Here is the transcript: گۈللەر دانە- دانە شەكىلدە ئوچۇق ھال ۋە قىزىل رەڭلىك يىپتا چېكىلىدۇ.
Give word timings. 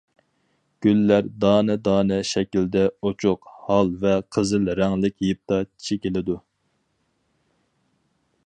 گۈللەر 0.85 1.27
دانە- 1.43 1.75
دانە 1.87 2.17
شەكىلدە 2.29 2.81
ئوچۇق 3.09 3.51
ھال 3.67 3.93
ۋە 4.07 4.15
قىزىل 4.37 4.67
رەڭلىك 4.81 5.21
يىپتا 5.29 5.63
چېكىلىدۇ. 5.89 6.39